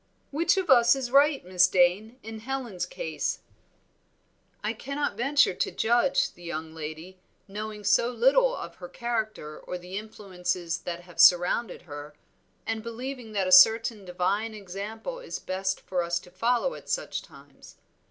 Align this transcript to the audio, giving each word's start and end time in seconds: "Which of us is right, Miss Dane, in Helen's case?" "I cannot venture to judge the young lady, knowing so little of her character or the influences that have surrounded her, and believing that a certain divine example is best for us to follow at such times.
"Which 0.31 0.57
of 0.57 0.67
us 0.71 0.95
is 0.95 1.11
right, 1.11 1.45
Miss 1.45 1.67
Dane, 1.67 2.17
in 2.23 2.39
Helen's 2.39 2.87
case?" 2.87 3.41
"I 4.63 4.73
cannot 4.73 5.15
venture 5.15 5.53
to 5.53 5.69
judge 5.69 6.33
the 6.33 6.41
young 6.41 6.73
lady, 6.73 7.19
knowing 7.47 7.83
so 7.83 8.09
little 8.09 8.55
of 8.55 8.77
her 8.77 8.89
character 8.89 9.59
or 9.59 9.77
the 9.77 9.99
influences 9.99 10.79
that 10.85 11.01
have 11.01 11.19
surrounded 11.19 11.83
her, 11.83 12.15
and 12.65 12.81
believing 12.81 13.33
that 13.33 13.45
a 13.47 13.51
certain 13.51 14.03
divine 14.03 14.55
example 14.55 15.19
is 15.19 15.37
best 15.37 15.79
for 15.81 16.01
us 16.01 16.17
to 16.21 16.31
follow 16.31 16.73
at 16.73 16.89
such 16.89 17.21
times. 17.21 17.75